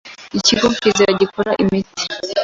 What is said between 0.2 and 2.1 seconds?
Ikigo Pfizer gikora imiti,